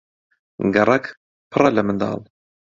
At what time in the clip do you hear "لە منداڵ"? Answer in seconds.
1.77-2.19